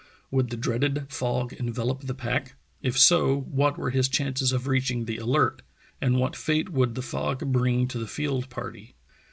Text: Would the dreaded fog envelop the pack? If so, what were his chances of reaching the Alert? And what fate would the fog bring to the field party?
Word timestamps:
Would 0.31 0.49
the 0.49 0.57
dreaded 0.57 1.05
fog 1.11 1.53
envelop 1.53 2.01
the 2.05 2.15
pack? 2.15 2.55
If 2.81 2.97
so, 2.97 3.41
what 3.41 3.77
were 3.77 3.91
his 3.91 4.09
chances 4.09 4.51
of 4.51 4.65
reaching 4.65 5.05
the 5.05 5.17
Alert? 5.17 5.61
And 6.01 6.17
what 6.17 6.35
fate 6.35 6.69
would 6.69 6.95
the 6.95 7.03
fog 7.03 7.51
bring 7.51 7.87
to 7.89 7.99
the 7.99 8.07
field 8.07 8.49
party? 8.49 8.95